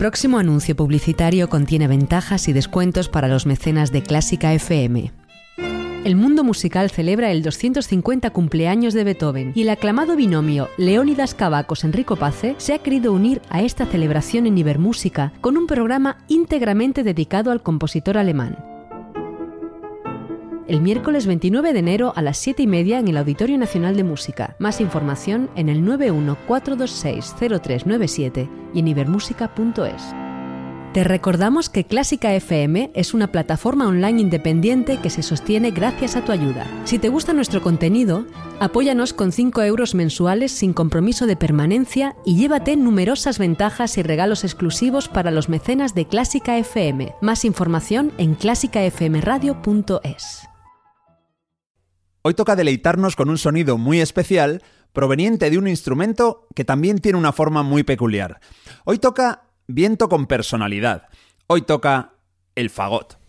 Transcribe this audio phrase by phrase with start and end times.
[0.00, 5.12] Próximo anuncio publicitario contiene ventajas y descuentos para los mecenas de Clásica FM.
[6.06, 12.16] El mundo musical celebra el 250 cumpleaños de Beethoven y el aclamado binomio Leónidas Cavacos-Enrico
[12.16, 17.50] Pace se ha querido unir a esta celebración en Ibermúsica con un programa íntegramente dedicado
[17.50, 18.69] al compositor alemán
[20.70, 24.04] el miércoles 29 de enero a las 7 y media en el Auditorio Nacional de
[24.04, 24.54] Música.
[24.60, 30.14] Más información en el 914260397 y en ibermúsica.es.
[30.92, 36.24] Te recordamos que Clásica FM es una plataforma online independiente que se sostiene gracias a
[36.24, 36.68] tu ayuda.
[36.84, 38.24] Si te gusta nuestro contenido,
[38.60, 44.44] apóyanos con 5 euros mensuales sin compromiso de permanencia y llévate numerosas ventajas y regalos
[44.44, 47.16] exclusivos para los mecenas de Clásica FM.
[47.20, 50.49] Más información en clásicafmradio.es.
[52.22, 57.16] Hoy toca deleitarnos con un sonido muy especial proveniente de un instrumento que también tiene
[57.16, 58.40] una forma muy peculiar.
[58.84, 61.08] Hoy toca viento con personalidad.
[61.46, 62.12] Hoy toca
[62.56, 63.19] el fagot.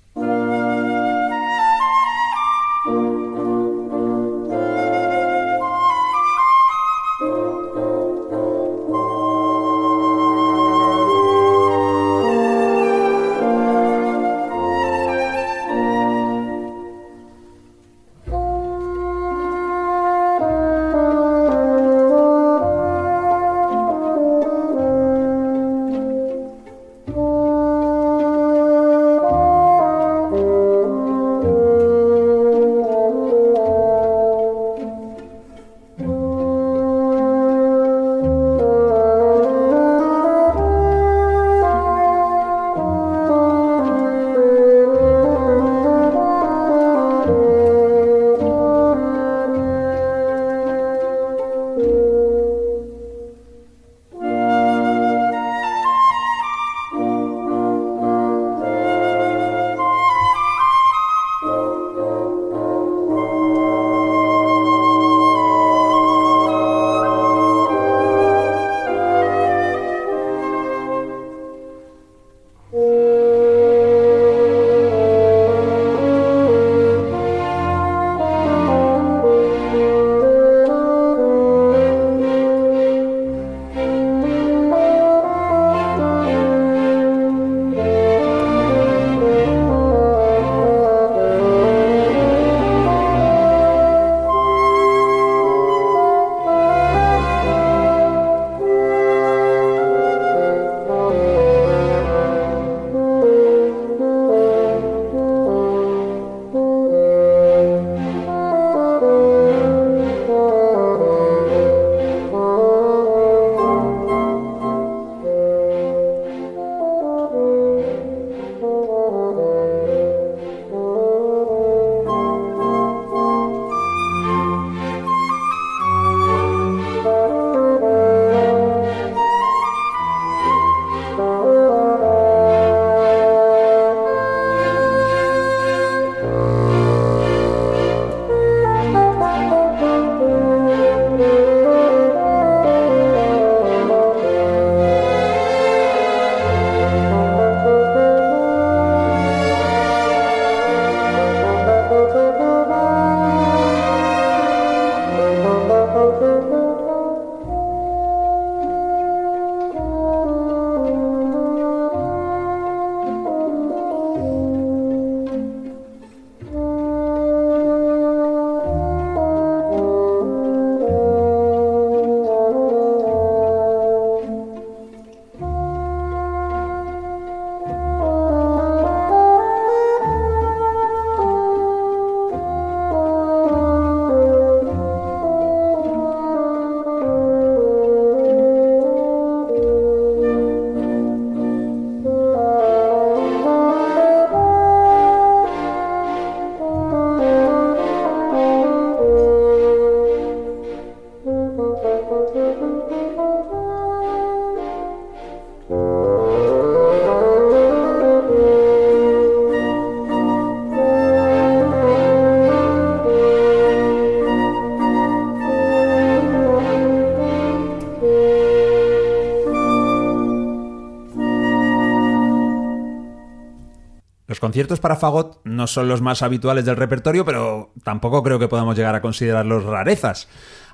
[224.51, 228.75] Conciertos para fagot no son los más habituales del repertorio, pero tampoco creo que podamos
[228.75, 230.27] llegar a considerarlos rarezas.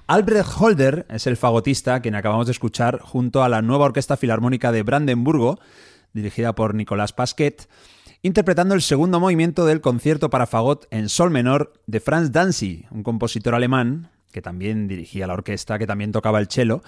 [0.07, 4.71] Albrecht Holder es el fagotista quien acabamos de escuchar junto a la nueva Orquesta Filarmónica
[4.71, 5.59] de Brandenburgo,
[6.11, 7.69] dirigida por Nicolás Pasquet,
[8.23, 13.03] interpretando el segundo movimiento del concierto para fagot en sol menor de Franz Danzig, un
[13.03, 16.81] compositor alemán que también dirigía la orquesta, que también tocaba el cello,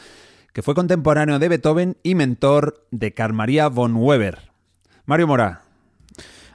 [0.54, 4.50] que fue contemporáneo de Beethoven y mentor de Carl Maria von Weber.
[5.06, 5.69] Mario Mora.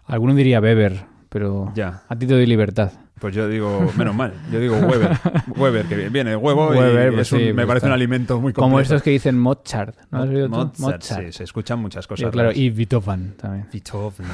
[0.07, 2.03] Alguno diría Weber, pero Ya.
[2.09, 2.93] a ti te doy libertad.
[3.21, 5.17] Pues yo digo, menos mal, yo digo Weber.
[5.57, 7.91] Weber, que viene de huevo y Weber, pues es un- sí, me pues parece un
[7.91, 7.95] está.
[7.95, 8.83] alimento muy Como completo.
[8.83, 9.95] estos que dicen Mozart.
[10.11, 10.73] ¿no has oído tú?
[10.79, 12.31] Mozart, sí, se escuchan muchas cosas.
[12.33, 12.59] claro, raras.
[12.61, 13.67] y Beethoven también.
[13.73, 14.27] Beethoven.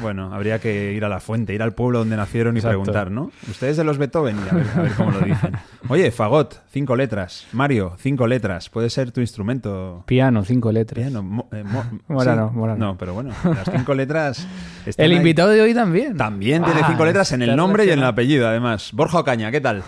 [0.00, 2.78] Bueno, habría que ir a la fuente, ir al pueblo donde nacieron y Exacto.
[2.82, 3.32] preguntar, ¿no?
[3.50, 5.52] Ustedes de los Beethoven y a ver, a ver cómo lo dicen.
[5.88, 7.46] Oye, Fagot, cinco letras.
[7.52, 8.70] Mario, cinco letras.
[8.70, 10.04] Puede ser tu instrumento.
[10.06, 11.02] Piano, cinco letras.
[11.04, 12.56] Piano, mo- eh, mo- Morano, sí.
[12.56, 12.86] Morano.
[12.86, 14.46] No, pero bueno, las cinco letras.
[14.96, 15.16] El ahí.
[15.18, 16.16] invitado de hoy también.
[16.16, 18.14] También tiene Ah, cinco letras en el nombre y en el relacionado.
[18.28, 18.90] Apellido, además.
[18.92, 19.82] Borja Ocaña, ¿qué tal?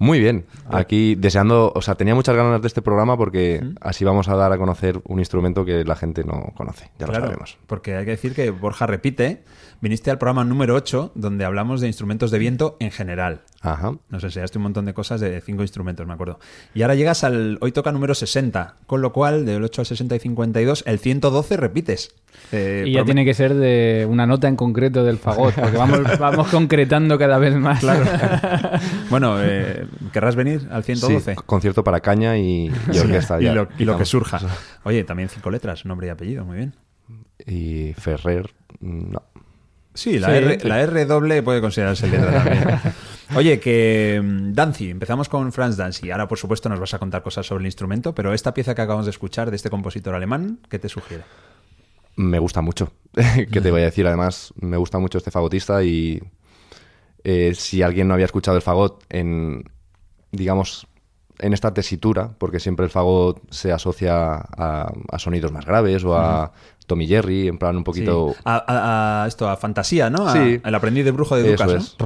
[0.00, 0.46] Muy bien.
[0.70, 4.50] Aquí deseando, o sea, tenía muchas ganas de este programa porque así vamos a dar
[4.50, 6.90] a conocer un instrumento que la gente no conoce.
[6.98, 7.58] Ya lo Claro, sabemos.
[7.66, 9.44] Porque hay que decir que Borja repite.
[9.82, 13.40] Viniste al programa número 8, donde hablamos de instrumentos de viento en general.
[13.62, 13.94] Ajá.
[14.10, 16.38] Nos enseñaste un montón de cosas de cinco instrumentos, me acuerdo.
[16.74, 17.56] Y ahora llegas al.
[17.62, 21.56] Hoy toca número 60, con lo cual, del 8 al 60 y 52, el 112
[21.56, 22.14] repites.
[22.52, 25.76] Eh, Y ya prome- tiene que ser de una nota en concreto del fagot, porque
[25.78, 27.82] vamos, vamos concretando cada vez más.
[29.10, 31.34] Bueno, eh, ¿querrás venir al 112?
[31.34, 33.40] Sí, concierto para caña y, y orquesta.
[33.40, 34.40] y ya, lo, y lo que surja.
[34.84, 36.76] Oye, también cinco letras, nombre y apellido, muy bien.
[37.46, 38.50] Y Ferrer,
[38.80, 39.22] no.
[39.94, 40.68] Sí, la, Sí, R, sí.
[40.68, 42.80] la R doble puede considerarse letra también.
[43.36, 46.10] Oye, que mm, Danzi, empezamos con Franz Danzi.
[46.10, 48.82] Ahora, por supuesto, nos vas a contar cosas sobre el instrumento, pero esta pieza que
[48.82, 51.24] acabamos de escuchar de este compositor alemán, ¿qué te sugiere?
[52.16, 52.92] Me gusta mucho.
[53.12, 54.06] ¿Qué te voy a decir?
[54.06, 56.22] Además, me gusta mucho este fagotista y
[57.24, 59.64] eh, si alguien no había escuchado el fagot en,
[60.32, 60.86] digamos,
[61.38, 66.16] en esta tesitura, porque siempre el fagot se asocia a, a sonidos más graves o
[66.16, 66.52] a
[66.90, 68.32] Tommy Jerry, en plan un poquito...
[68.34, 68.42] Sí.
[68.44, 70.26] A, a- a esto, a fantasía, ¿no?
[70.28, 70.60] A- Sí.
[70.64, 71.96] El aprendiz de brujo de Eso Ducas, es.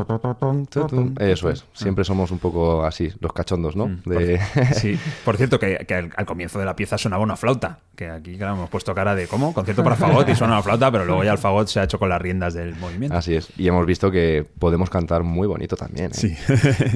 [0.93, 1.13] ¿no?
[1.19, 1.65] Eso es.
[1.73, 3.91] Siempre somos un poco así, los cachondos, ¿no?
[4.05, 4.39] De-
[4.75, 4.99] Sí.
[5.25, 7.79] Por cierto, que, que al, al comienzo de la pieza sonaba una flauta.
[7.97, 9.55] Que aquí, claro, hemos puesto cara de ¿cómo?
[9.55, 11.99] Concierto para fagot y suena una flauta, pero luego ya el fagot se ha hecho
[11.99, 13.17] con las riendas del movimiento.
[13.17, 13.49] Así es.
[13.57, 16.07] Y hemos visto que podemos cantar muy bonito también.
[16.07, 16.15] ¿eh?
[16.15, 16.35] Sí.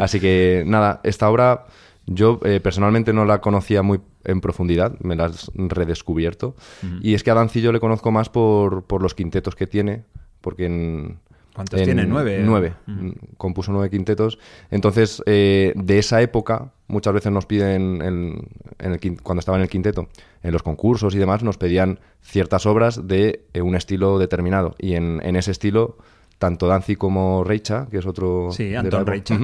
[0.00, 1.66] Así que nada, esta obra
[2.11, 6.55] yo eh, personalmente no la conocía muy en profundidad, me la has redescubierto.
[7.03, 10.05] Y es que a Danzi yo le conozco más por, por los quintetos que tiene,
[10.41, 11.19] porque en...
[11.55, 12.07] ¿Cuántos tiene?
[12.07, 12.43] ¿Nueve?
[12.47, 12.75] Nueve.
[12.87, 14.38] Mm, Compuso nueve quintetos.
[14.71, 18.49] Entonces, eh, de esa época, muchas veces nos piden, en-
[18.79, 20.09] en el quin- cuando estaba en el quinteto,
[20.45, 24.77] en los concursos y demás, nos pedían ciertas obras de eh, un estilo determinado.
[24.79, 25.97] Y en, en ese estilo,
[26.38, 28.53] tanto Danzi como Reicha, que es otro...
[28.53, 29.35] Sí, Anton Reicha.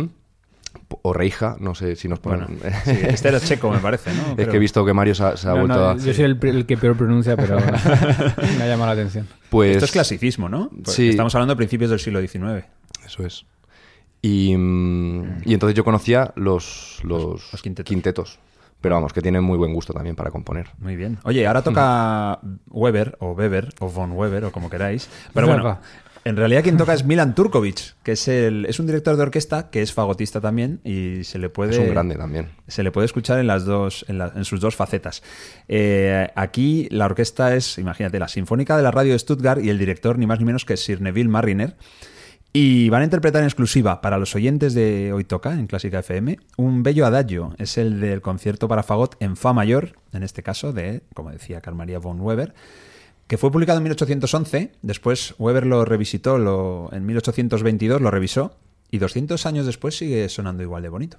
[1.03, 2.59] O Reija, no sé si nos ponen...
[2.61, 4.23] Bueno, sí, este era checo, me parece, ¿no?
[4.31, 4.51] es Creo.
[4.51, 5.97] que he visto que Mario se ha, se ha No, vuelto no, a...
[5.97, 7.57] yo soy el, el que peor pronuncia, pero
[8.59, 9.27] me ha llamado la atención.
[9.51, 10.71] Pues, Esto es clasicismo, ¿no?
[10.71, 11.09] Pues Sí.
[11.11, 12.65] Estamos hablando de principios del siglo XIX.
[13.05, 13.45] Eso es.
[14.23, 17.89] Y, mm, y entonces yo conocía los, los, los quintetos.
[17.89, 18.39] quintetos.
[18.81, 20.67] Pero vamos, que tienen muy buen gusto también para componer.
[20.79, 21.19] Muy bien.
[21.25, 22.39] Oye, ahora toca
[22.71, 25.09] Weber, o Weber, o von Weber, o como queráis.
[25.33, 25.79] Pero bueno.
[26.25, 29.71] En realidad quien toca es Milan Turkovic, que es, el, es un director de orquesta
[29.71, 31.73] que es fagotista también y se le puede...
[31.73, 32.49] Es un grande también.
[32.67, 35.23] Se le puede escuchar en las dos, en, la- en sus dos facetas.
[35.69, 39.79] Eh, aquí la orquesta es, imagínate, la Sinfónica de la Radio de Stuttgart y el
[39.79, 41.77] director ni más ni menos que Sir Neville Marriner.
[42.57, 46.39] Y van a interpretar en exclusiva para los oyentes de Hoy Toca, en Clásica FM,
[46.57, 47.53] un bello adagio.
[47.59, 51.61] Es el del concierto para fagot en Fa mayor, en este caso de, como decía
[51.61, 52.55] Carl Maria von Weber,
[53.27, 54.73] que fue publicado en 1811.
[54.83, 56.37] Después Weber lo revisitó
[56.93, 58.57] en 1822, lo revisó.
[58.91, 61.19] Y 200 años después sigue sonando igual de bonito.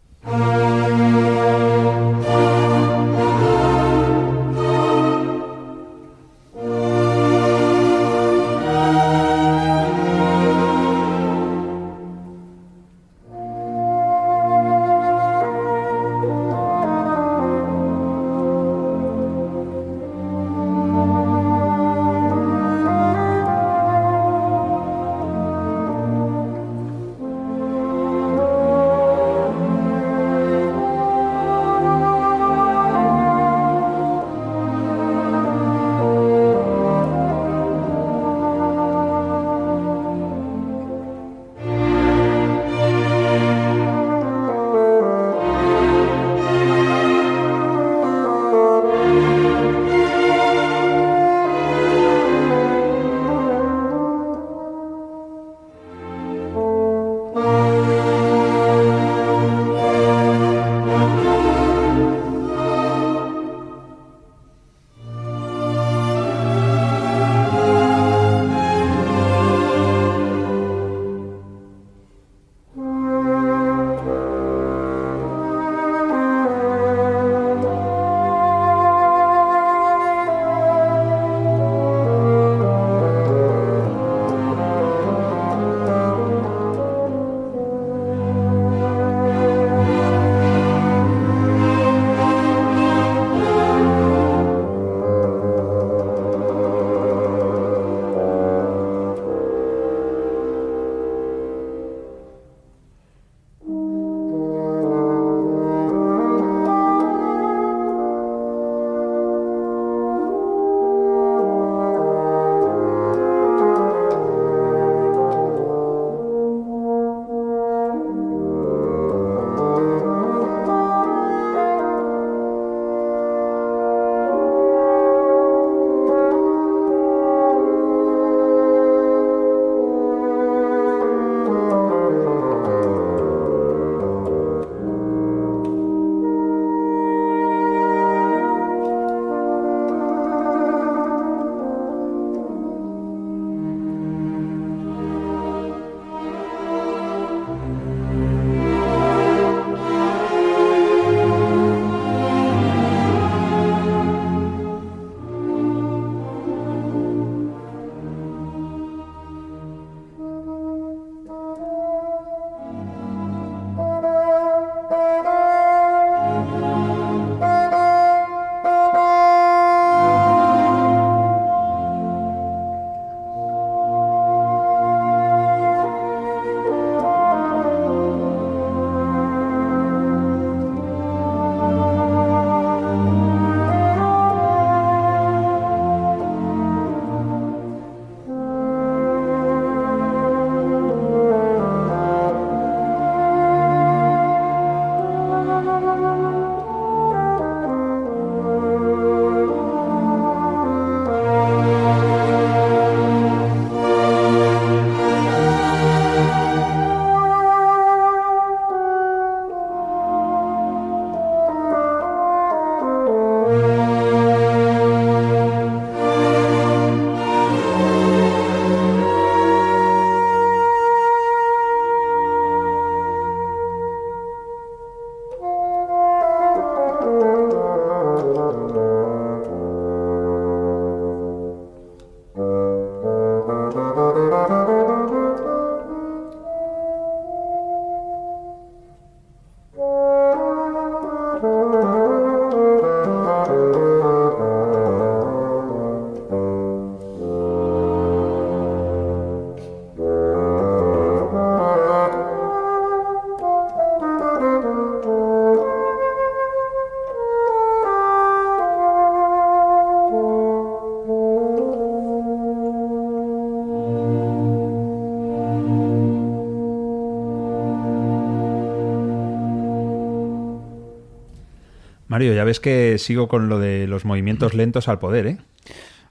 [272.46, 275.38] Ves que sigo con lo de los movimientos lentos al poder, ¿eh?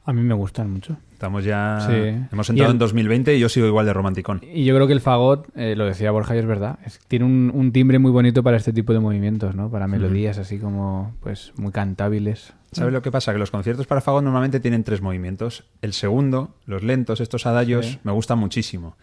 [0.06, 0.98] A mí me gustan mucho.
[1.14, 1.78] Estamos ya.
[1.88, 1.94] Sí.
[2.30, 4.42] Hemos entrado el- en 2020 y yo sigo igual de romanticón.
[4.52, 7.24] Y yo creo que el fagot, eh, lo decía Borja y es verdad, es- tiene
[7.24, 9.70] un, un timbre muy bonito para este tipo de movimientos, ¿no?
[9.70, 12.52] Para melodías así como, pues, muy cantables.
[12.72, 13.32] ¿Sabes lo que pasa?
[13.32, 15.64] Que los conciertos para fagot normalmente tienen tres movimientos.
[15.80, 17.98] El segundo, los lentos, estos adagios, Sí.
[18.04, 18.96] me gustan muchísimo.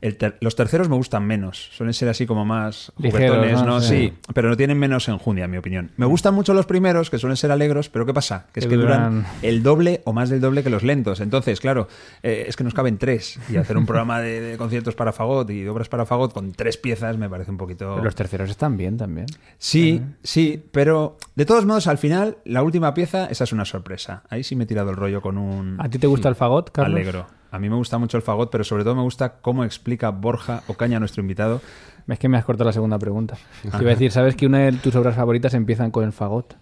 [0.00, 1.68] El ter- los terceros me gustan menos.
[1.72, 3.80] Suelen ser así como más Ligeros, juguetones, ¿no?
[3.82, 3.88] Sí.
[3.90, 5.90] Sí, pero no tienen menos enjundia, en mi opinión.
[5.98, 8.46] Me gustan mucho los primeros, que suelen ser alegros, pero ¿qué pasa?
[8.54, 11.20] Que es Que duran duran- el doble o más del doble que los lentos.
[11.20, 11.86] Entonces, claro,
[12.22, 13.38] eh, es que nos caben tres.
[13.50, 16.76] Y hacer un programa de, de conciertos para fagot y obras para fagot con tres
[16.78, 17.90] piezas me parece un poquito...
[17.92, 19.26] Pero los terceros están bien también.
[19.58, 24.22] Sí, sí, pero de todos modos, al final, la última pieza, esa es una sorpresa.
[24.30, 26.70] Ahí sí me he tirado el rollo con un ¿A ti te gusta el fagot,
[26.70, 26.94] Carlos?
[26.98, 27.26] alegro.
[27.50, 30.62] A mí me gusta mucho el fagot, pero sobre todo me gusta cómo explica Borja
[30.68, 31.60] Ocaña, nuestro invitado.
[32.06, 33.36] Es que me has cortado la segunda pregunta.
[33.62, 36.56] Te iba a decir, ¿sabes que una de tus obras favoritas empiezan con el fagot?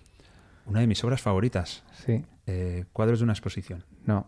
[0.67, 1.83] Una de mis obras favoritas.
[2.05, 2.25] Sí.
[2.47, 3.85] eh, cuadros de una exposición.
[4.05, 4.27] No.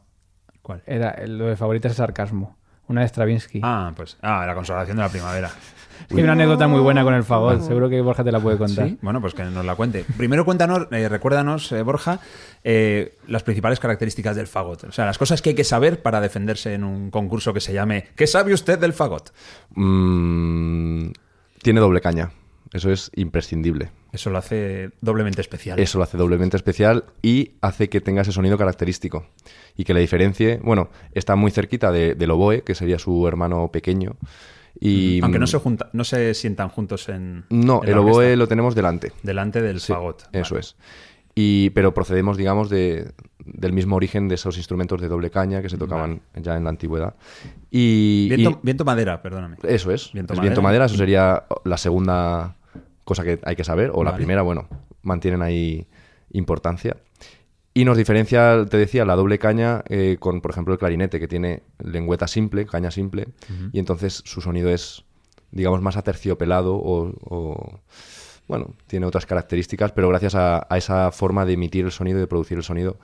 [0.62, 0.82] ¿Cuál?
[0.86, 2.56] Era, lo de favoritas es sarcasmo.
[2.90, 3.60] Una de Stravinsky.
[3.62, 4.16] Ah, pues.
[4.20, 5.46] Ah, la consolación de la primavera.
[5.46, 7.62] Es que hay una anécdota muy buena con el fagot.
[7.62, 8.88] Seguro que Borja te la puede contar.
[8.88, 8.98] ¿Sí?
[9.00, 10.04] Bueno, pues que nos la cuente.
[10.16, 12.18] Primero cuéntanos, eh, recuérdanos, eh, Borja,
[12.64, 14.82] eh, las principales características del fagot.
[14.84, 17.72] O sea, las cosas que hay que saber para defenderse en un concurso que se
[17.72, 19.32] llame ¿Qué sabe usted del fagot?
[19.76, 21.10] Mm,
[21.62, 22.32] tiene doble caña.
[22.72, 23.92] Eso es imprescindible.
[24.12, 25.78] Eso lo hace doblemente especial.
[25.78, 29.26] Eso lo hace doblemente especial y hace que tenga ese sonido característico.
[29.76, 30.58] Y que le diferencie.
[30.62, 34.16] Bueno, está muy cerquita de- del oboe, que sería su hermano pequeño.
[34.80, 37.44] Y, Aunque no se, junta, no se sientan juntos en.
[37.50, 38.36] No, en el la oboe orquesta.
[38.36, 39.12] lo tenemos delante.
[39.22, 40.22] Delante del Sí, fagot.
[40.32, 40.60] Eso Vale.
[40.60, 40.76] es.
[41.34, 43.12] Y, pero procedemos, digamos, de,
[43.44, 46.70] del mismo origen de esos instrumentos de doble caña que se tocaban ya en la
[46.70, 47.14] antigüedad.
[47.70, 49.56] Y, Viento, y- viento madera, perdóname.
[49.62, 50.12] eso es.
[50.12, 50.50] Viento es madera.
[50.50, 52.56] viento madera, eso sería la segunda
[53.10, 53.90] cosa que hay que saber.
[53.92, 54.68] O la primera, bueno,
[55.02, 55.88] mantienen ahí
[56.32, 56.96] importancia.
[57.74, 61.26] Y nos diferencia, te decía, la doble caña eh, con, por ejemplo, el clarinete, que
[61.26, 63.26] tiene lengüeta simple, caña simple,
[63.72, 65.04] y entonces su sonido es,
[65.50, 67.80] digamos, más aterciopelado o, o,
[68.46, 72.20] bueno, tiene otras características, pero gracias a, a esa forma de emitir el sonido y
[72.20, 72.96] de producir el sonido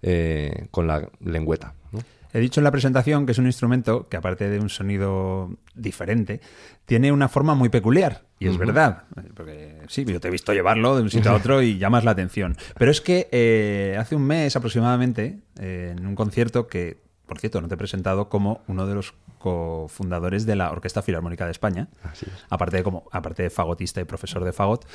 [0.00, 1.74] eh, con la lengüeta.
[1.92, 2.00] ¿no?
[2.32, 6.40] He dicho en la presentación que es un instrumento que, aparte de un sonido diferente,
[6.86, 8.22] tiene una forma muy peculiar.
[8.38, 9.04] Y es verdad.
[9.34, 12.12] Porque sí, yo te he visto llevarlo de un sitio a otro y llamas la
[12.12, 12.56] atención.
[12.78, 17.60] Pero es que eh, hace un mes aproximadamente, eh, en un concierto que, por cierto,
[17.60, 21.88] no te he presentado como uno de los cofundadores de la Orquesta Filarmónica de España.
[22.02, 22.32] Así es.
[22.48, 24.86] Aparte de, como, aparte de fagotista y profesor de fagot.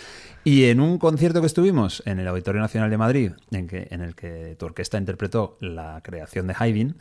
[0.44, 4.02] Y en un concierto que estuvimos en el Auditorio Nacional de Madrid, en, que, en
[4.02, 6.96] el que tu orquesta interpretó la creación de Haydn,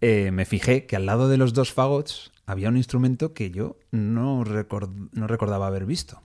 [0.00, 3.76] eh, me fijé que al lado de los dos fagots había un instrumento que yo
[3.90, 6.20] no, record- no recordaba haber visto.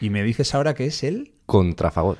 [0.00, 2.18] Y me dices ahora que es el Contrafagot.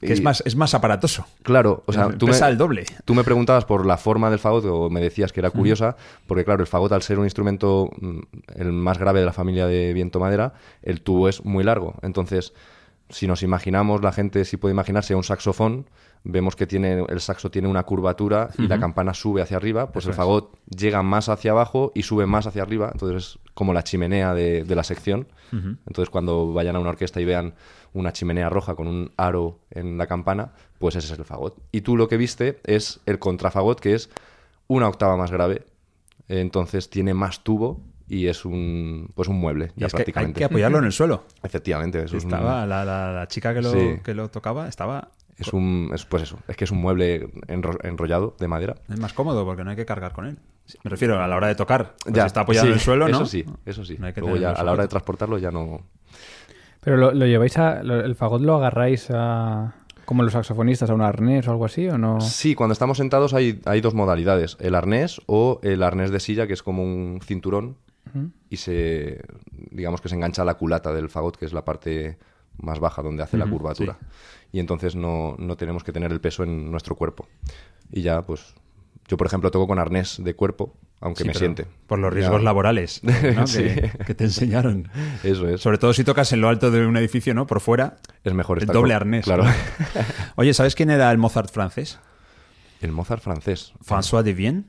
[0.00, 1.26] Que es más, es más aparatoso.
[1.42, 2.84] Claro, o sea, tú me, el doble.
[3.04, 6.44] tú me preguntabas por la forma del fagot o me decías que era curiosa, porque
[6.44, 8.18] claro, el fagot al ser un instrumento mm,
[8.56, 11.94] el más grave de la familia de viento madera, el tubo es muy largo.
[12.02, 12.52] Entonces,
[13.10, 15.86] si nos imaginamos, la gente si puede imaginarse un saxofón,
[16.24, 20.04] vemos que tiene el saxo tiene una curvatura y la campana sube hacia arriba, pues
[20.04, 20.16] Eso el es.
[20.16, 24.34] fagot llega más hacia abajo y sube más hacia arriba, entonces es como la chimenea
[24.34, 25.28] de, de la sección.
[25.50, 27.54] Entonces cuando vayan a una orquesta y vean
[27.92, 31.56] una chimenea roja con un aro en la campana, pues ese es el fagot.
[31.72, 34.10] Y tú lo que viste es el contrafagot, que es
[34.66, 35.64] una octava más grave,
[36.28, 40.38] entonces tiene más tubo y es un pues un mueble, Y ya que hay prácticamente.
[40.38, 41.24] que apoyarlo en el suelo.
[41.42, 44.00] Efectivamente, eso es un- Estaba, la, la- la chica que lo, Sí.
[44.02, 45.10] que lo tocaba estaba...
[45.38, 48.74] es un es, pues eso, es que es un mueble enro- enrollado de madera.
[48.88, 50.38] Es más cómodo porque no hay que cargar con él.
[50.84, 51.94] Me refiero a la hora de tocar.
[52.02, 53.16] Pues Ya, si está apoyado sí, en el suelo, ¿no?
[53.16, 53.96] Eso sí, eso sí.
[53.98, 55.80] No hay que Luego ya a la hora de transportarlo ya no.
[56.88, 57.82] Pero lo, lo lleváis a.
[57.82, 59.74] lo- ¿El fagot lo agarráis a.
[60.06, 61.86] como los saxofonistas, a un arnés o algo así?
[61.88, 62.20] ¿O no?
[62.20, 66.46] Sí, cuando estamos sentados hay, hay dos modalidades, el arnés o el arnés de silla,
[66.46, 67.76] que es como un cinturón
[68.48, 69.20] y se,
[69.70, 72.16] digamos que se engancha a la culata del fagot, que es la parte
[72.56, 73.98] más baja donde hace la curvatura.
[74.50, 77.26] Y entonces no, no tenemos que tener el peso en nuestro cuerpo.
[77.92, 78.54] Y ya, pues,
[79.08, 81.66] yo por ejemplo toco con arnés de cuerpo, aunque Sí, me siente.
[81.86, 82.16] Por los Ya.
[82.16, 83.46] riesgos laborales ¿no?
[83.46, 83.62] Sí.
[83.64, 84.88] que, que te enseñaron.
[85.22, 85.60] Eso es.
[85.60, 87.46] Sobre todo si tocas en lo alto de un edificio, ¿no?
[87.46, 87.96] Por fuera.
[88.24, 89.24] Es mejor el estar doble con- arnés.
[89.24, 89.44] Claro.
[90.36, 91.98] Oye, ¿sabes quién era el Mozart francés?
[92.80, 93.72] el Mozart francés.
[93.84, 94.64] François de Vienne.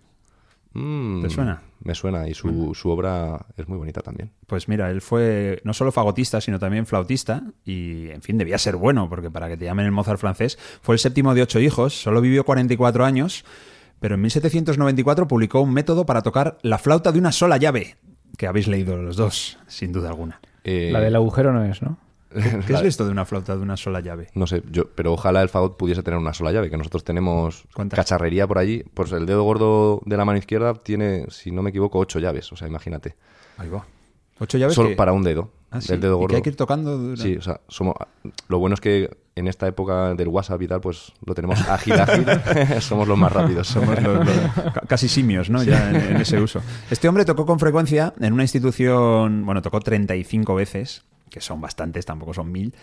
[0.73, 1.61] Mm, ¿Te suena?
[1.83, 4.31] Me suena y su, su obra es muy bonita también.
[4.45, 8.75] Pues mira, él fue no solo fagotista, sino también flautista y, en fin, debía ser
[8.75, 11.99] bueno, porque para que te llamen el Mozart francés, fue el séptimo de ocho hijos,
[11.99, 13.45] solo vivió 44 años,
[13.99, 17.97] pero en 1794 publicó un método para tocar la flauta de una sola llave,
[18.37, 20.39] que habéis leído los dos, sin duda alguna.
[20.63, 21.97] Eh, La del agujero no es, ¿no?
[22.67, 24.27] ¿Qué es esto de una flauta de una sola llave?
[24.35, 27.63] No sé, yo, pero ojalá el fagot pudiese tener una sola llave, que nosotros tenemos
[27.73, 27.97] ¿Cuántas?
[27.97, 28.83] cacharrería por allí.
[28.93, 32.51] Pues el dedo gordo de la mano izquierda tiene, si no me equivoco, ocho llaves.
[32.51, 33.15] O sea, imagínate.
[33.57, 33.85] Ahí va.
[34.39, 34.75] ¿Ocho llaves?
[34.75, 35.51] Solo que- para un dedo.
[35.71, 36.35] Ah, sí, del dedo y que gordo.
[36.37, 37.93] hay que ir tocando durante- Sí, o sea, somos,
[38.47, 41.93] lo bueno es que en esta época del WhatsApp y tal, pues lo tenemos ágil,
[41.93, 42.25] ágil.
[42.81, 43.67] somos los más rápidos.
[43.73, 45.61] Somos los- los- ca- casi simios, ¿no?
[45.63, 46.61] Ya en, en ese uso.
[46.89, 52.05] Este hombre tocó con frecuencia en una institución, bueno, tocó 35 veces, que son bastantes,
[52.05, 52.73] tampoco son mil,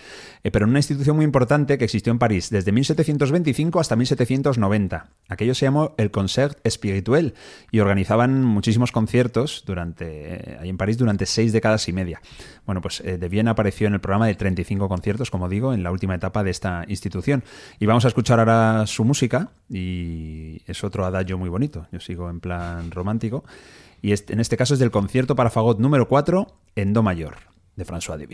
[0.44, 5.08] eh, pero en una institución muy importante que existió en París desde 1725 hasta 1790.
[5.28, 7.34] Aquello se llamó el Concert Spirituel
[7.70, 10.06] y organizaban muchísimos conciertos durante,
[10.52, 12.20] eh, ahí en París durante seis décadas y media.
[12.64, 15.82] Bueno, pues eh, de Viena apareció en el programa de 35 conciertos, como digo, en
[15.82, 17.44] la última etapa de esta institución.
[17.78, 21.86] Y vamos a escuchar ahora su música y es otro adagio muy bonito.
[21.92, 23.44] Yo sigo en plan romántico.
[24.02, 27.36] Y este- en este caso es del concierto para fagot número 4 en Do mayor,
[27.76, 28.26] de François de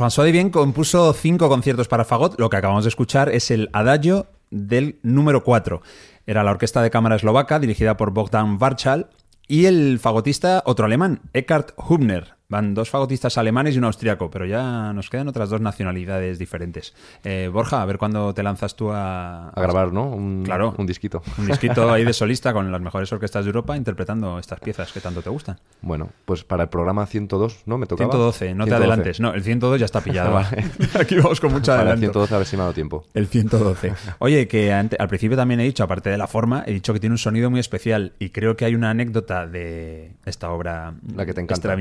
[0.00, 2.40] François Devien compuso cinco conciertos para fagot.
[2.40, 5.82] Lo que acabamos de escuchar es el Adagio del número 4.
[6.26, 9.10] Era la orquesta de cámara eslovaca dirigida por Bogdan Varchal
[9.46, 12.39] y el fagotista otro alemán, Eckhard Hubner.
[12.50, 16.94] Van dos fagotistas alemanes y un austriaco, pero ya nos quedan otras dos nacionalidades diferentes.
[17.24, 19.48] Eh, Borja, a ver cuándo te lanzas tú a...
[19.48, 20.08] A grabar, ¿no?
[20.10, 20.74] Un, Claro.
[20.76, 21.22] un disquito.
[21.38, 25.00] Un disquito ahí de solista con las mejores orquestas de Europa interpretando estas piezas que
[25.00, 25.58] tanto te gustan.
[25.80, 27.78] Bueno, pues para el programa 102, ¿no?
[27.78, 28.10] Me tocaba.
[28.10, 28.74] 112, no te 112.
[28.74, 29.20] adelantes.
[29.20, 30.36] No, el 102 ya está pillado.
[31.00, 32.12] Aquí vamos con mucho Para el adelanto.
[32.26, 33.04] 112 a ver si me ha dado tiempo.
[33.14, 33.92] El 112.
[34.18, 37.14] Oye, que al principio también he dicho, aparte de la forma, he dicho que tiene
[37.14, 41.32] un sonido muy especial y creo que hay una anécdota de esta obra La que
[41.32, 41.76] te encanta.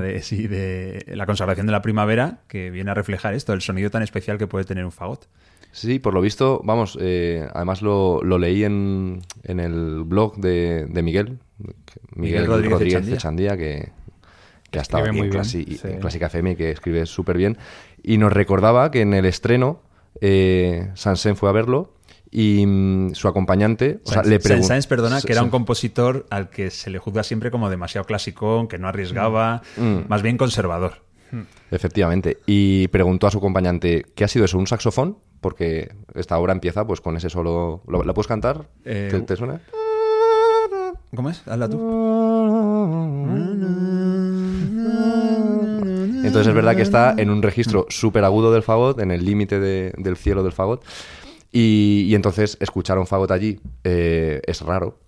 [0.00, 3.90] de, sí, de la consagración de la primavera que viene a reflejar esto, el sonido
[3.90, 5.26] tan especial que puede tener un fagot.
[5.72, 10.86] Sí, por lo visto, vamos, eh, además lo, lo leí en, en el blog de,
[10.88, 11.74] de Miguel, Miguel,
[12.14, 13.14] Miguel Rodríguez Rodríguez, Echandía.
[13.16, 13.88] Echandía, que,
[14.70, 15.88] que ha estado Escribe aquí en, muy bien, Clasi- sí.
[15.88, 17.58] en Clásica FM y que escribe súper bien.
[18.04, 19.80] Y nos recordaba que en el estreno
[20.20, 21.93] eh, Sansen fue a verlo
[22.36, 24.66] y mm, su acompañante o sea, le preguntó...
[24.68, 28.66] Sainz, perdona, que era un compositor al que se le juzga siempre como demasiado clásico,
[28.68, 30.08] que no arriesgaba, Mm.
[30.08, 31.02] más bien conservador.
[31.70, 32.38] Efectivamente.
[32.46, 34.58] Y preguntó a su acompañante, ¿qué ha sido eso?
[34.58, 35.18] ¿Un saxofón?
[35.40, 37.82] Porque esta obra empieza pues con ese solo...
[37.88, 38.68] ¿lo- ¿La puedes cantar?
[38.84, 39.60] Eh, ¿Te, te suena?
[41.14, 41.42] ¿Cómo es?
[41.46, 41.78] Hazla tú.
[46.24, 49.60] Entonces es verdad que está en un registro súper agudo del fagot, en el límite
[49.60, 50.82] de- del cielo del fagot.
[51.56, 54.98] Y, y entonces escuchar a un fagot allí eh, es raro.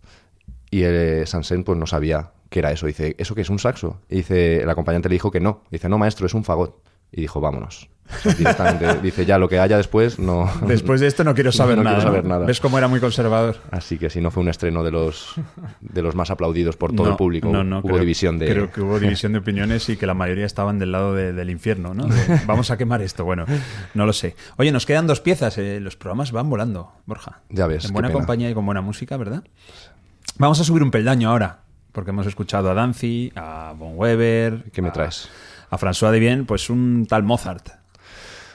[0.71, 2.87] Y eh, Sansen pues no sabía qué era eso.
[2.87, 4.01] Dice, ¿eso qué es un saxo?
[4.09, 5.65] Y dice, el acompañante le dijo que no.
[5.73, 6.81] Dice, no, maestro, es un fagot.
[7.11, 7.89] Y dijo, vámonos.
[8.39, 10.51] Directamente dice, ya lo que haya después, no.
[10.67, 11.97] Después de esto no quiero saber No nada.
[11.97, 12.31] quiero saber ¿no?
[12.31, 12.47] nada.
[12.47, 13.57] ¿Ves cómo era muy conservador?
[13.71, 15.35] Así que si no fue un estreno de los,
[15.81, 17.49] de los más aplaudidos por todo el público.
[17.51, 18.47] No, no, Hubo creo- división de.
[18.47, 21.51] Creo que hubo división de opiniones y que la mayoría estaban del lado de- del
[21.51, 22.07] infierno, ¿no?
[22.07, 23.25] De, vamos a quemar esto.
[23.25, 23.45] Bueno,
[23.95, 24.37] no lo sé.
[24.57, 25.59] Oye, nos quedan dos piezas.
[25.59, 27.41] eh, los programas van volando, Borja.
[27.51, 29.43] Ya ves, En buena compañía y con buena música, ¿verdad?
[30.39, 31.61] Vamos a subir un peldaño ahora,
[31.93, 34.65] porque hemos escuchado a Danzi, a Von Weber.
[34.73, 35.29] ¿Qué me a- traes?
[35.71, 37.71] A François de Bien, pues un tal Mozart.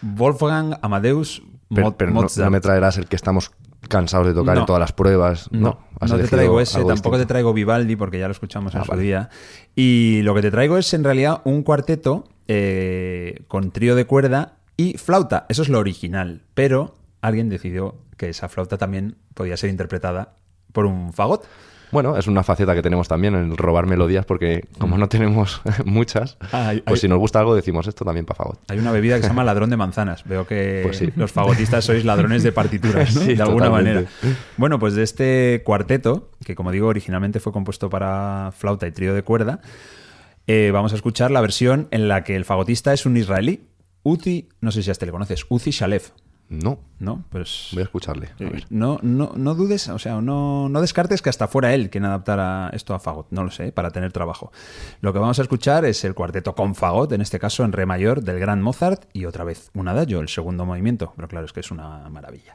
[0.01, 2.45] Wolfgang Amadeus Pero, pero no, Mozart.
[2.45, 3.51] no me traerás el que estamos
[3.87, 4.61] cansados de tocar No.
[4.61, 5.47] en todas las pruebas.
[5.51, 8.81] No, No, no te traigo ese, tampoco te traigo Vivaldi porque ya lo escuchamos en
[8.81, 9.03] Ah, su vale.
[9.03, 9.29] día.
[9.75, 14.57] Y lo que te traigo es en realidad un cuarteto eh, con trío de cuerda
[14.77, 15.45] y flauta.
[15.49, 16.41] Eso es lo original.
[16.53, 20.35] Pero alguien decidió que esa flauta también podía ser interpretada
[20.73, 21.45] por un fagot.
[21.91, 26.37] Bueno, es una faceta que tenemos también, el robar melodías, porque como no tenemos muchas,
[26.51, 28.59] Ay, pues si nos gusta algo decimos esto también para fagot.
[28.69, 30.23] Hay una bebida que se llama ladrón de manzanas.
[30.25, 31.09] Veo que Pues sí.
[31.15, 33.21] los fagotistas sois ladrones de partituras, ¿no?
[33.25, 34.07] Sí, de alguna totalmente.
[34.23, 34.37] manera.
[34.57, 39.13] Bueno, pues de este cuarteto, que como digo, originalmente fue compuesto para flauta y trío
[39.13, 39.59] de cuerda,
[40.47, 43.67] eh, vamos a escuchar la versión en la que el fagotista es un israelí,
[44.03, 46.03] Uzi, no sé si hasta le conoces, Uzi Shalev.
[46.51, 47.23] No, ¿No?
[47.29, 47.69] Pues.
[47.71, 48.27] voy a escucharle.
[48.27, 48.65] A eh, ver.
[48.69, 52.69] No, no, no dudes, o sea, no, no descartes que hasta fuera él quien adaptara
[52.73, 54.51] esto a Fagot, no lo sé, para tener trabajo.
[54.99, 57.85] Lo que vamos a escuchar es el cuarteto con Fagot, en este caso en re
[57.85, 61.53] mayor, del gran Mozart, y otra vez un adagio, el segundo movimiento, pero claro, es
[61.53, 62.53] que es una maravilla.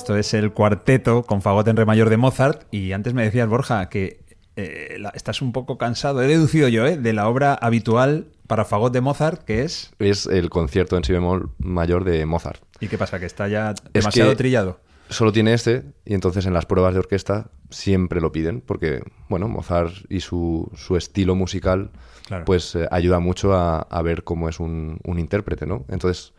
[0.00, 3.46] Esto es el cuarteto con fagot en re mayor de Mozart y antes me decías,
[3.48, 4.24] Borja, que
[4.56, 6.96] eh, la- estás un poco cansado, he deducido yo, ¿eh?
[6.96, 9.90] de la obra habitual para fagot de Mozart, que es...
[9.98, 12.62] Es el concierto en si bemol mayor de Mozart.
[12.80, 13.20] ¿Y qué pasa?
[13.20, 14.80] ¿Que está ya demasiado que- trillado?
[15.10, 19.48] Solo tiene este y entonces en las pruebas de orquesta siempre lo piden porque, bueno,
[19.48, 21.90] Mozart y su, su estilo musical
[22.26, 22.44] Claro.
[22.44, 25.84] pues eh, ayuda mucho a, a ver cómo es un, un intérprete, ¿no?
[25.88, 26.32] Entonces,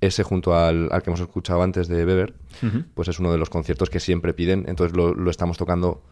[0.00, 2.34] ese junto al, al que hemos escuchado antes de Weber,
[2.94, 6.02] pues es uno de los conciertos que siempre piden, entonces lo, lo estamos tocando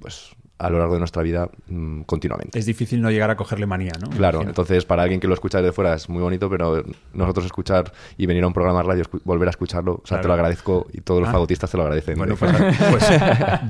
[0.00, 2.58] pues a lo largo de nuestra vida mm, continuamente.
[2.58, 4.10] Es difícil no llegar a cogerle manía, ¿no?
[4.10, 6.82] Claro, entonces para alguien que lo escucha desde fuera es muy bonito, pero
[7.14, 10.22] nosotros escuchar y venir a un programa de radio, volver a escucharlo, o sea, Claro.
[10.22, 11.32] te lo agradezco y todos los Ah.
[11.32, 12.16] fagotistas te lo agradecen.
[12.18, 12.52] Bueno, pues,
[12.90, 13.08] pues,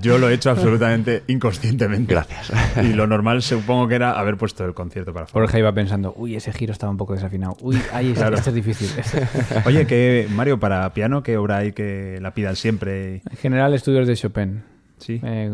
[0.01, 2.15] yo lo he hecho absolutamente inconscientemente.
[2.15, 2.53] Gracias.
[2.83, 5.43] Y lo normal supongo que era haber puesto el concierto para fagot.
[5.43, 7.57] Borja iba pensando, uy, ese giro estaba un poco desafinado.
[7.61, 8.37] Uy, ay, este, Claro.
[8.37, 8.89] este es difícil.
[8.99, 9.27] Este-
[9.67, 13.17] Oye, que Mario, para piano, ¿qué obra hay que la pidan siempre?
[13.31, 14.63] En general, estudios de Chopin.
[14.99, 15.21] Sí.
[15.23, 15.51] Eh,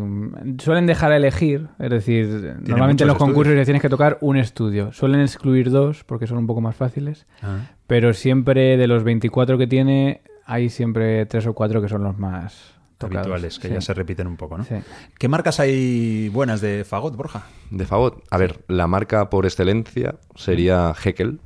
[0.58, 2.26] suelen dejar a elegir, es decir,
[2.66, 3.58] normalmente en los concursos estudios.
[3.62, 4.92] ya tienes que tocar un estudio.
[4.92, 7.58] Suelen excluir dos porque son un poco más fáciles, Ah.
[7.86, 12.18] pero siempre de los 24 que tiene, hay siempre tres o cuatro que son los
[12.18, 13.18] más tocados.
[13.26, 13.74] habituales, que Sí.
[13.74, 14.64] ya se repiten un poco, ¿no?
[14.64, 14.76] Sí.
[15.18, 17.46] ¿Qué marcas hay buenas de fagot, Borja?
[17.70, 21.40] De fagot, a ver, la marca por excelencia sería Heckel,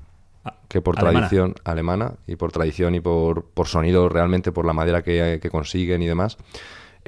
[0.44, 1.18] Ah, que por alemana.
[1.26, 5.50] tradición alemana y por tradición y por, por sonido realmente, por la madera que, que
[5.50, 6.38] consiguen y demás,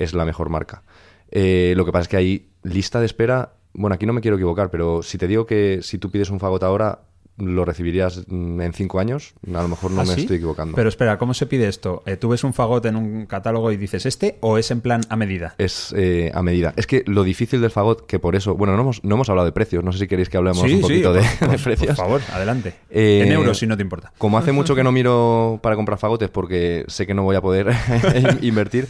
[0.02, 0.82] es la mejor marca.
[1.30, 4.36] Eh, lo que pasa es que hay lista de espera, bueno, aquí no me quiero
[4.36, 7.00] equivocar, pero si te digo que si tú pides un fagot ahora,
[7.38, 10.22] lo recibirías mm, en cinco años, a lo mejor no ¿Ah, me sí?
[10.22, 10.74] estoy equivocando.
[10.76, 12.02] Pero espera, ¿cómo se pide esto?
[12.04, 15.00] Eh, ¿Tú ves un fagot en un catálogo y dices este o es en plan
[15.08, 15.54] a medida?
[15.56, 16.74] Es eh, a medida.
[16.76, 19.46] Es que lo difícil del fagot, que por eso, bueno, no hemos, no hemos hablado
[19.46, 21.96] de precios, no sé si queréis que hablemos un poquito de, por, de por- precios.
[21.96, 22.74] Por favor, adelante.
[22.90, 24.12] Eh, en euros, si no te importa.
[24.18, 27.40] Como hace mucho que no miro para comprar fagotes porque sé que no voy a
[27.40, 27.72] poder
[28.42, 28.86] invertir,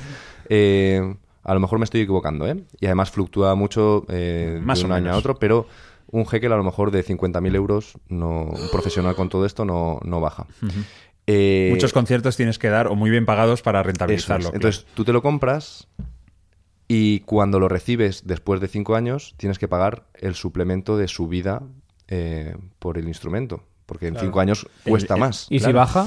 [0.51, 2.63] eh, a lo mejor me estoy equivocando, ¿eh?
[2.81, 5.17] Y además fluctúa mucho eh, Más de o un año menos.
[5.17, 5.67] a otro, pero
[6.11, 10.01] un Heckel a lo mejor de 50.000 euros, no, un profesional con todo esto no,
[10.05, 10.47] no baja.
[11.27, 13.87] Eh, Muchos conciertos tienes que dar o muy bien pagados para es.
[13.87, 14.51] rentabilizarlo.
[14.53, 15.87] Entonces tú te lo compras
[16.89, 21.63] y cuando lo recibes después de cinco años tienes que pagar el suplemento de subida
[22.09, 23.63] eh, por el instrumento.
[23.87, 24.27] Porque en Claro.
[24.27, 25.47] cinco años cuesta el- más.
[25.51, 26.07] ¿Y si baja?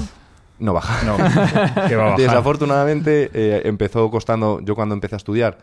[0.58, 1.04] No baja.
[1.04, 1.16] No,
[1.88, 2.18] que va a bajar.
[2.18, 5.58] Desafortunadamente eh, empezó costando, yo cuando empecé a estudiar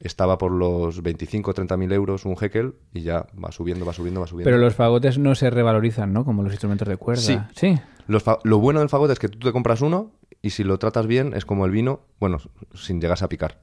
[0.00, 3.92] estaba por los 25 o 30 mil euros un Heckel y ya va subiendo, va
[3.92, 4.48] subiendo, va subiendo.
[4.48, 6.24] Pero los fagotes no se revalorizan, ¿no?
[6.24, 7.20] Como los instrumentos de cuerda.
[7.20, 7.38] Sí.
[7.54, 7.78] Sí.
[8.06, 10.12] Los lo bueno del fagot es que tú te compras uno
[10.42, 12.38] y si lo tratas bien es como el vino, bueno,
[12.74, 13.58] sin llegarse a picar.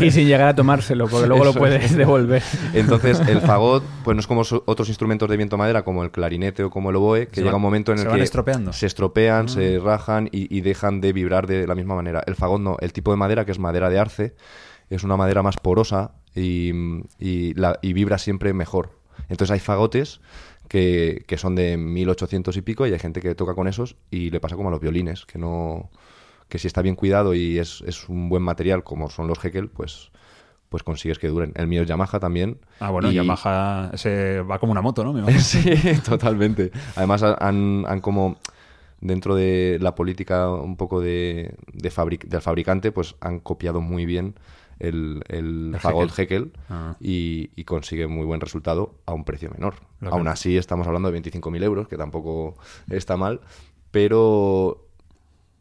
[0.00, 1.96] Y, y sin llegar a tomárselo, porque luego lo puedes es.
[1.96, 2.42] devolver.
[2.72, 6.64] Entonces el fagot pues no es como otros instrumentos de viento madera como el clarinete
[6.64, 8.24] o como el oboe, que Se llega van- un momento en se el van que
[8.24, 8.72] estropeando.
[8.72, 12.22] se estropean, se rajan y, y dejan de vibrar de la misma manera.
[12.26, 14.34] El fagot no, el tipo de madera que es madera de arce
[14.90, 16.72] es una madera más porosa y,
[17.20, 18.98] y la- y vibra siempre mejor.
[19.28, 20.20] Entonces hay fagotes
[20.68, 24.30] que, que son de 1800 y pico y hay gente que toca con esos y
[24.30, 25.90] le pasa como a los violines, que no
[26.48, 29.68] que si está bien cuidado y es, es un buen material como son los Heckel,
[29.68, 30.10] pues
[30.68, 31.52] pues consigues que duren.
[31.54, 32.58] El mío es Yamaha también.
[32.80, 35.12] Ah, bueno, y- Yamaha se va como una moto, ¿no?
[35.12, 35.32] Me.
[35.38, 35.62] Sí,
[36.04, 36.72] totalmente.
[36.96, 38.36] Además han, han como
[39.00, 44.04] dentro de la política un poco de, de fabric- del fabricante, pues han copiado muy
[44.04, 44.34] bien
[44.78, 46.52] el, el, El fagot Heckel.
[46.68, 46.96] Ah.
[47.00, 49.74] y, y consigue muy buen resultado a un precio menor.
[50.00, 52.56] Lo que- Aún así estamos hablando de 25.000 euros, que tampoco
[52.90, 53.40] está mal,
[53.90, 54.86] pero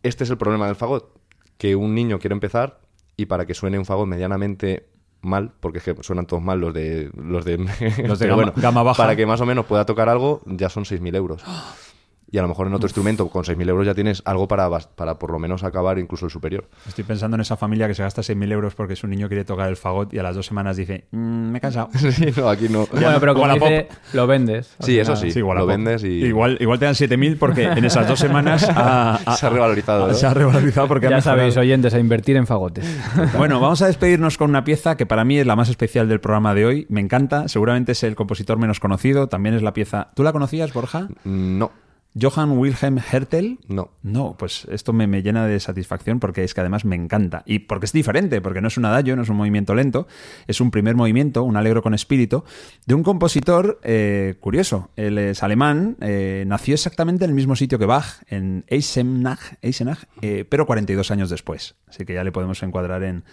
[0.03, 1.17] este es el problema del fagot,
[1.57, 2.81] que un niño quiere empezar
[3.15, 4.87] y para que suene un fagot medianamente
[5.21, 7.57] mal, porque es que suenan todos mal los de los de,
[8.05, 9.01] Los de gama- gama baja.
[9.01, 11.43] para que más o menos pueda tocar algo, ya son 6.000 euros.
[12.33, 15.19] Y a lo mejor en otro instrumento con 6.000 euros ya tienes algo para, para
[15.19, 16.67] por lo menos acabar incluso el superior.
[16.87, 19.69] Estoy pensando en esa familia que se gasta 6.000 euros porque su niño quiere tocar
[19.69, 21.89] el fagot y a las dos semanas dice, "Mm, me he cansado.
[22.11, 22.87] Sí, no, aquí no.
[22.91, 24.75] Bueno, pero como dice, lo vendes.
[24.79, 25.27] Sí, eso sí.
[25.35, 29.19] igual lo vendes y- Igual, igual te dan 7.000 porque en esas dos semanas ha,
[29.23, 30.13] ha- Se ha revalorizado, ¿no?
[30.15, 32.83] Se ha revalorizado porque ha Ya sabéis, oyentes, a invertir en fagotes.
[33.37, 36.19] Bueno, vamos a despedirnos con una pieza que para mí es la más especial del
[36.19, 36.85] programa de hoy.
[36.89, 39.27] Me encanta, seguramente es el compositor menos conocido.
[39.27, 40.09] También es la pieza.
[40.15, 41.09] ¿Tú la conocías, Borja?
[41.25, 41.71] No,
[42.19, 43.59] Johann Wilhelm Hertel.
[43.67, 43.91] no.
[44.03, 47.43] No, pues esto me, me llena de satisfacción porque es que además me encanta.
[47.45, 50.07] Y porque es diferente, porque no es un adagio, no es un movimiento lento,
[50.47, 52.43] es un primer movimiento, un alegro con espíritu,
[52.85, 54.89] de un compositor eh, curioso.
[54.95, 60.03] Él es alemán, eh, nació exactamente en el mismo sitio que Bach, en Eisenach, Eisenach
[60.21, 61.75] eh, pero 42 años después.
[61.87, 63.23] Así que ya le podemos encuadrar en,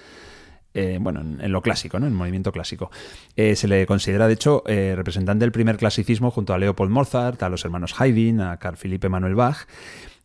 [0.73, 2.07] eh, bueno, en, lo clásico, ¿no?
[2.07, 2.91] En el movimiento clásico.
[3.37, 7.43] Eh, se le considera, de hecho, eh, representante del primer clasicismo junto a Leopold Mozart,
[7.43, 9.67] a los hermanos Haydn, a Carl Philipp Emanuel Bach.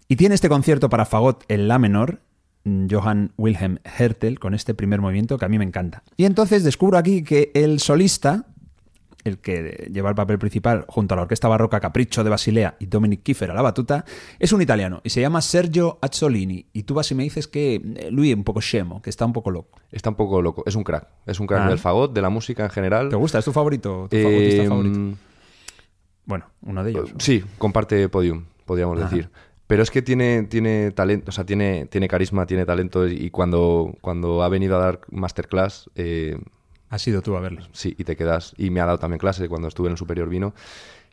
[0.08, 2.22] Y tiene este concierto para fagot en la menor,
[2.64, 6.04] mm, Johann Wilhelm Hertel con este primer movimiento que a mí me encanta.
[6.16, 8.46] Y entonces descubro aquí que el solista,
[9.26, 12.86] el que lleva el papel principal junto a la orquesta barroca Capricho de Basilea y
[12.86, 14.05] Dominic Kiefer a la batuta,
[14.39, 16.67] es un italiano y se llama Sergio Azzolini.
[16.71, 19.26] Y tú vas y me dices que eh, Luis es un poco scemo, que está
[19.26, 19.78] un poco loco.
[19.91, 20.63] Está un poco loco.
[20.65, 21.07] Es un crack.
[21.26, 21.69] Es un crack Ah.
[21.69, 23.09] del fagot, de la música en general.
[23.09, 23.39] ¿Te gusta?
[23.39, 24.07] ¿Es tu favorito?
[24.09, 25.17] ¿Tu Eh, fagotista favorito?
[26.26, 27.11] Bueno, uno de ellos.
[27.19, 29.09] Sí, comparte podium, podríamos Ajá.
[29.09, 29.30] decir.
[29.67, 33.95] Pero es que tiene, tiene talento, o sea, tiene, tiene carisma, tiene talento y cuando,
[34.01, 36.38] cuando ha venido a dar masterclass, eh,
[36.90, 37.62] Has sido tú a verlo.
[37.72, 40.30] sí, y te quedas, y me ha dado también clase cuando estuve en el Superior
[40.30, 40.54] Vino,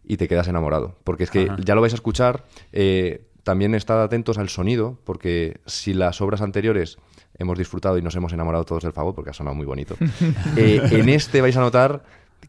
[0.04, 0.96] y te quedas enamorado.
[1.04, 1.56] Porque es que Ajá.
[1.64, 6.42] ya lo vais a escuchar, eh, también estad atentos al sonido, porque si las obras
[6.42, 6.98] anteriores
[7.38, 9.96] hemos disfrutado y nos hemos enamorado todos del fagot, porque ha sonado muy bonito,
[10.56, 12.04] eh, en este vais a notar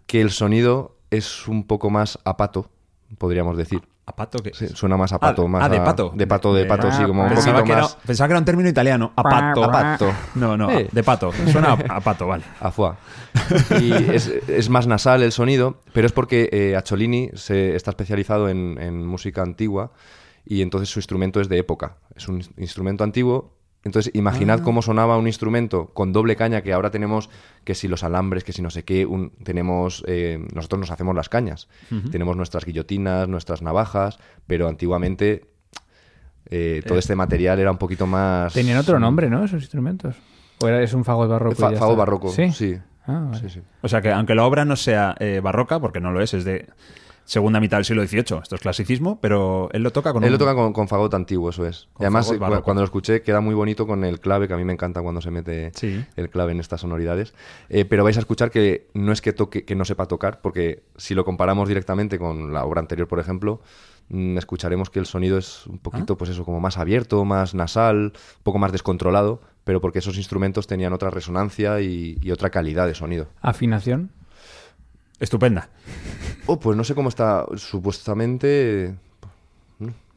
[0.05, 2.69] que el sonido es un poco más a pato,
[3.17, 3.81] podríamos decir.
[4.05, 6.11] ¿A pato que Sí, suena más a pato, Ah, más ah, de a- pato.
[6.13, 8.31] De pato, de, De- pato, sí, como un pensaba, poquito que era, más pensaba que
[8.33, 9.13] era un término italiano.
[9.15, 9.63] A pato.
[9.63, 10.11] A pato.
[10.35, 11.31] No, no, de pato.
[11.51, 12.43] Suena a, a pato, vale.
[12.59, 12.93] a foie.
[13.79, 18.49] Y es, es más nasal el sonido, pero es porque eh, Acciolini se está especializado
[18.49, 19.91] en, en música antigua
[20.45, 21.95] y entonces su instrumento es de época.
[22.15, 23.53] Es un instrumento antiguo.
[23.83, 24.63] Entonces, imaginad Ah.
[24.63, 27.29] cómo sonaba un instrumento con doble caña que ahora tenemos,
[27.65, 31.15] que si los alambres, que si no sé qué, un- tenemos, eh, nosotros nos hacemos
[31.15, 31.67] las cañas.
[32.11, 35.47] Tenemos nuestras guillotinas, nuestras navajas, pero antiguamente
[36.49, 38.53] eh, todo este material era un poquito más...
[38.53, 39.43] Tenían otro nombre, ¿no?
[39.43, 40.15] Esos instrumentos.
[40.61, 41.55] ¿O era, es un fagot barroco?
[41.55, 42.51] Fa- fagot barroco, Sí.
[42.51, 42.77] sí.
[43.07, 43.39] Ah, vale.
[43.39, 43.61] Sí, sí.
[43.81, 46.45] O sea que aunque la obra no sea eh, barroca, porque no lo es, es
[46.45, 46.67] de
[47.25, 50.33] segunda mitad del siglo XVIII, esto es clasicismo, pero él lo toca con Él un...
[50.33, 51.87] lo toca con, con fagot antiguo, eso es.
[51.93, 54.53] Con y además, eh, cu- cuando lo escuché, queda muy bonito con el clave, que
[54.53, 56.03] a mí me encanta cuando se mete Sí.
[56.15, 57.33] el clave en estas sonoridades.
[57.69, 60.83] Eh, pero vais a escuchar que no es que, toque, que no sepa tocar, porque
[60.97, 63.61] si lo comparamos directamente con la obra anterior, por ejemplo,
[64.09, 65.79] mm, escucharemos que el sonido es un Ah.
[65.81, 70.17] poquito, pues eso, como más abierto, más nasal, un poco más descontrolado, pero porque esos
[70.17, 73.27] instrumentos tenían otra resonancia y, y otra calidad de sonido.
[73.41, 74.09] Afinación.
[75.19, 75.69] Estupenda.
[76.45, 78.95] Oh, pues no sé cómo está, supuestamente...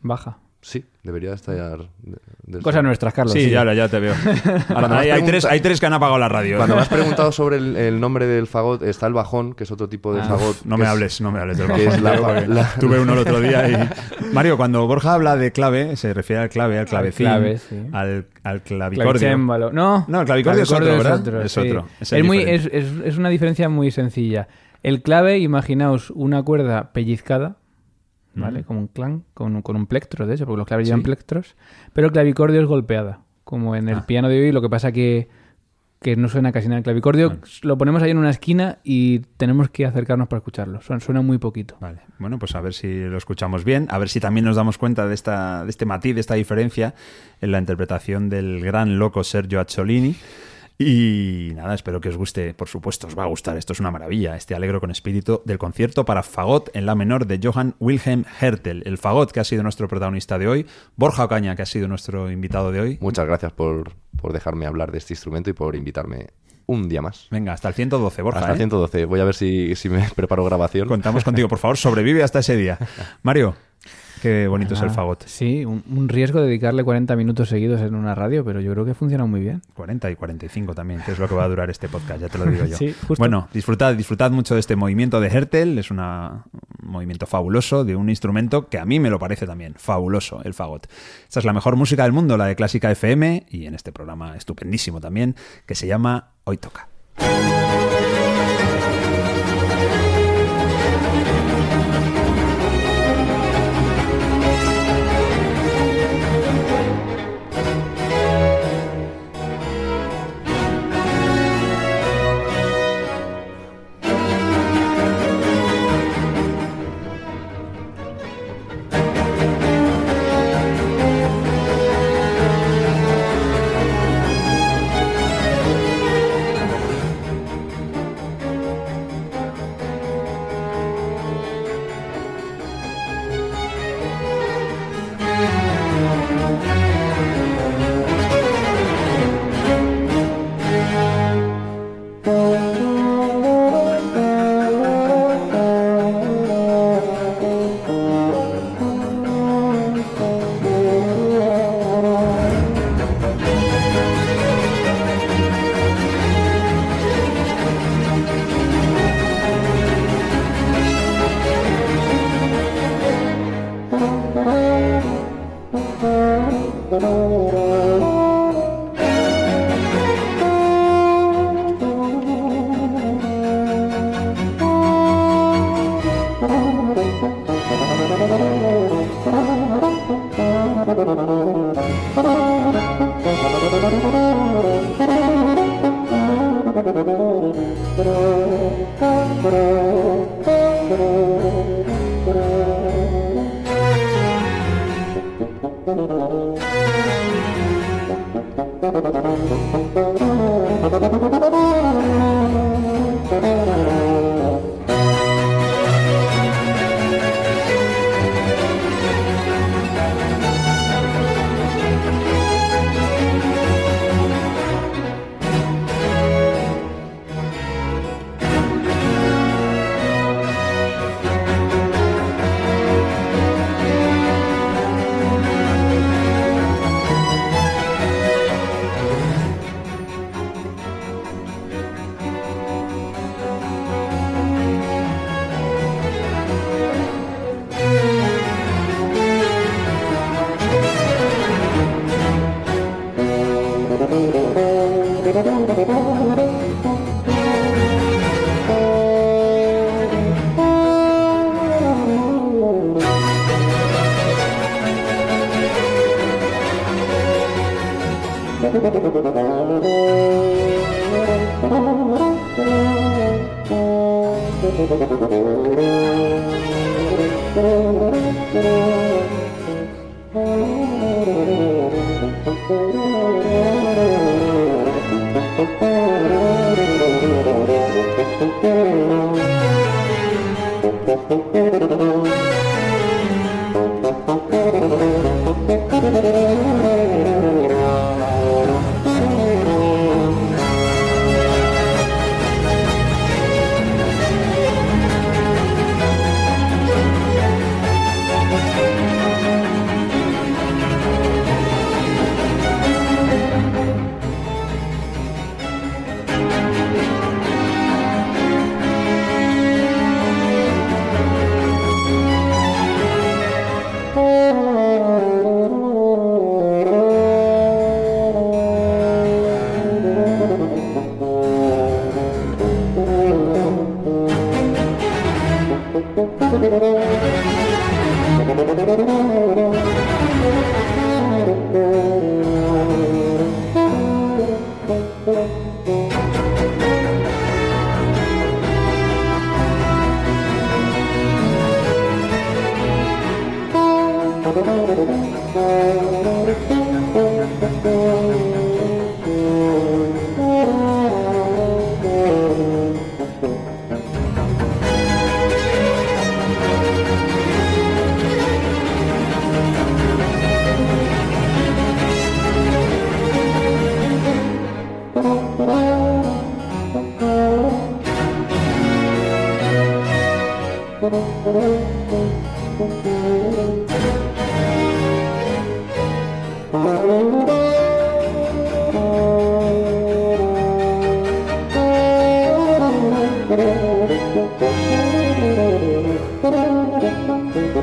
[0.03, 0.38] Baja.
[0.61, 1.55] Sí, debería estar...
[2.03, 3.32] de- de- Cosas nuestras, Carlos.
[3.32, 3.53] sí, sigue.
[3.53, 4.14] ya, ya te veo.
[4.68, 6.57] Hay, tres, hay tres que han apagado la radio.
[6.57, 9.70] Cuando me has preguntado sobre el, el nombre del fagot, está el bajón, que es
[9.70, 10.24] otro tipo de Ah.
[10.24, 10.64] fagot.
[10.64, 12.03] No me es- hables, no me hables del bajón.
[12.03, 13.88] la- la- Tuve uno el otro día y...
[14.32, 17.86] Mario, cuando Borja habla de clave, se refiere al clave, al clavecín, clave, sí.
[17.92, 19.38] al, al clavicordio.
[19.72, 21.44] No, No, el clavicordio es otro, ¿verdad?
[21.44, 21.61] Es sí.
[21.61, 24.49] otro, es muy, es- es una diferencia muy sencilla.
[24.83, 27.57] El clave, imaginaos una cuerda pellizcada,
[28.35, 28.64] ¿vale?
[28.64, 31.57] Como un clan, con, un- con un plectro, de hecho, porque los claves llevan plectros.
[31.93, 34.07] Pero el clavicordio es golpeada, como en el Ah.
[34.07, 35.29] piano de hoy, lo que pasa que,
[36.03, 37.31] que no suena casi nada el clavicordio.
[37.31, 37.43] Bueno.
[37.62, 40.83] Lo ponemos ahí en una esquina y tenemos que acercarnos para escucharlo.
[40.83, 41.77] Suena, suena muy poquito.
[41.81, 44.77] Vale, bueno, pues a ver si lo escuchamos bien, a ver si también nos damos
[44.77, 46.95] cuenta de, esta, de este matiz, de esta diferencia
[47.41, 50.14] en la interpretación del gran loco Sergio Acciolini.
[50.79, 53.91] Y nada, espero que os guste, por supuesto, os va a gustar, esto es una
[53.91, 58.24] maravilla, este alegro con espíritu del concierto para fagot en la menor de Johann Wilhelm
[58.41, 60.66] Hertel, el fagot que ha sido nuestro protagonista de hoy,
[60.97, 62.99] Borja Ocaña que ha sido nuestro invitado de hoy.
[63.01, 66.27] Muchas gracias por, por dejarme hablar de este instrumento y por invitarme
[66.66, 67.29] un día más.
[67.31, 68.41] Venga, hasta el 112, Borja.
[68.41, 68.57] Hasta ¿eh?
[68.57, 69.05] 112.
[69.07, 70.89] Voy a ver si, si me preparo grabación.
[70.89, 72.79] Contamos contigo, por favor, sobrevive hasta ese día.
[73.22, 73.57] Mario,
[74.23, 75.25] qué bonito es el Ah, fagot.
[75.27, 78.95] Sí, un, un riesgo dedicarle 40 minutos seguidos en una radio, pero yo creo que
[78.95, 79.62] funciona muy bien.
[79.75, 82.39] 40 y 45 también, que es lo que va a durar este podcast, ya te
[82.39, 82.77] lo digo yo.
[82.77, 83.17] Sí, justo.
[83.19, 86.45] Bueno, disfrutad, disfrutad mucho de este movimiento de Hertel, es una-
[86.83, 90.55] un movimiento fabuloso de un instrumento que a mí me lo parece también, fabuloso, el
[90.55, 90.87] fagot.
[91.29, 94.37] Esta es la mejor música del mundo, la de Clásica FM, y en este programa
[94.37, 95.35] estupendísimo también,
[95.67, 96.89] que se llama Hoy Toca.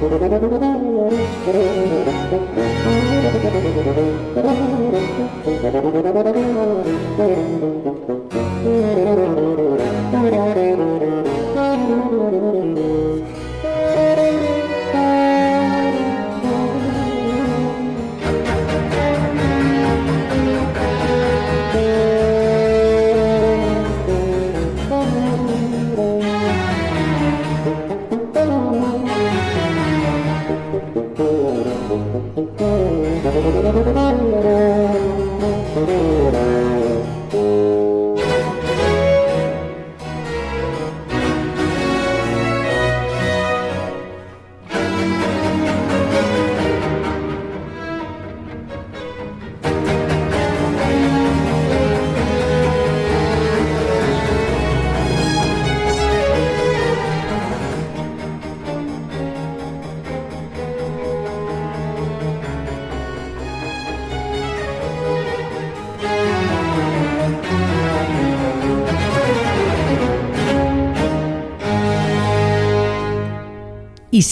[0.09, 0.72] ババババ!